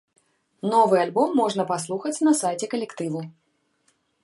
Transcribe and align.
Новы 0.71 0.95
альбом 1.01 1.29
можна 1.41 1.67
паслухаць 1.73 2.15
на 2.29 2.33
сайце 2.41 2.65
калектыву. 2.75 3.21